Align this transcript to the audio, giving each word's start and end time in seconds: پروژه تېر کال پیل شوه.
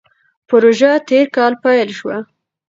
پروژه 0.49 0.91
تېر 1.07 1.25
کال 1.35 1.53
پیل 1.63 1.89
شوه. 1.99 2.17